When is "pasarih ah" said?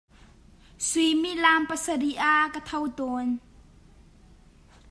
1.69-2.45